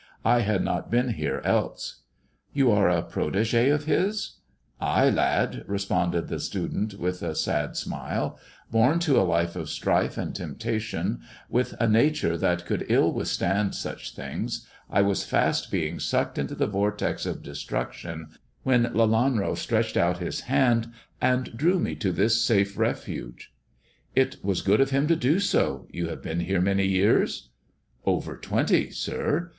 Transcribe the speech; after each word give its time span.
I 0.25 0.39
had 0.39 0.63
not 0.65 0.89
been 0.89 1.09
here 1.09 1.43
else."" 1.45 1.97
You 2.55 2.71
are 2.71 2.89
a 2.89 3.03
protege 3.03 3.69
of 3.69 3.85
his 3.85 4.37
]""Ay, 4.81 5.11
lad," 5.11 5.63
responded 5.67 6.27
the 6.27 6.39
student 6.39 6.95
with 6.95 7.21
a 7.21 7.35
sad 7.35 7.77
smile;" 7.77 8.39
bom 8.71 8.97
to 9.01 9.19
a 9.21 9.21
life 9.21 9.55
of 9.55 9.69
strife 9.69 10.17
and 10.17 10.33
temptation, 10.33 11.19
with 11.51 11.75
a 11.79 11.87
nature 11.87 12.35
that 12.35 12.65
could 12.65 12.87
ill 12.89 13.11
withstand 13.13 13.75
such 13.75 14.15
things, 14.15 14.67
I 14.89 15.03
was 15.03 15.23
fast 15.23 15.69
being 15.69 15.99
sucked 15.99 16.39
into 16.39 16.55
the 16.55 16.65
vortex 16.65 17.27
of 17.27 17.43
destruction 17.43 18.29
when 18.63 18.85
Lelanro 18.95 19.55
stretched 19.55 19.97
out 19.97 20.17
his 20.17 20.39
hand 20.49 20.91
and 21.21 21.55
drew 21.55 21.77
me 21.79 21.93
to 21.97 22.11
this 22.11 22.43
safe 22.43 22.75
refuge." 22.75 23.53
"It 24.15 24.37
was 24.43 24.63
good 24.63 24.81
of 24.81 24.89
him 24.89 25.05
to 25.09 25.15
do 25.15 25.39
so. 25.39 25.85
You 25.91 26.07
have 26.09 26.23
been 26.23 26.39
here 26.39 26.59
many 26.59 26.87
years 26.87 27.49
1 28.01 28.15
""Over 28.15 28.35
twenty, 28.37 28.89
sir. 28.89 29.49